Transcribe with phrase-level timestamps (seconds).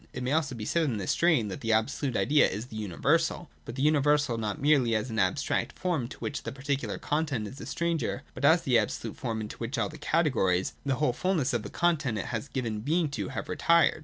[0.13, 3.51] It may also be said in this strain that the absolute idea is the universal,
[3.65, 7.61] but the universal not merely as an abstract form to which the particular content is
[7.61, 11.35] a stranger, but as the absolute form, into which all the categories, the whole full
[11.35, 13.99] ness of the content it has given being to, have retired.